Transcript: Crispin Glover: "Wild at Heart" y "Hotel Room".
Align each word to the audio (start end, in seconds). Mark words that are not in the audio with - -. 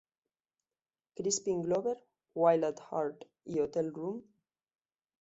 Crispin 1.15 1.61
Glover: 1.61 1.95
"Wild 2.33 2.63
at 2.63 2.79
Heart" 2.89 3.27
y 3.45 3.59
"Hotel 3.59 3.91
Room". 3.91 4.23